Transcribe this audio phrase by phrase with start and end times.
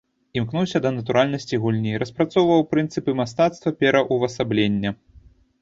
[0.39, 4.97] Імкнуўся да натуральнасці гульні, распрацоўваў прынцыпы мастацтва пераўвасаблення.